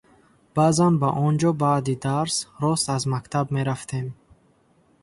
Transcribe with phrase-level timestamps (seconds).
[0.55, 4.07] Баъзан ба он ҷо баъди дарс рост аз мактаб мерафтем.